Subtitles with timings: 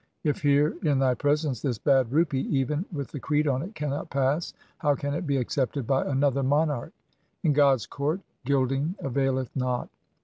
[0.23, 4.09] If here in thy presence this bad rupee even with the creed on it cannot
[4.09, 6.91] pass, how can it be accepted by another monarch?
[7.43, 9.89] In God's court gilding availeth not.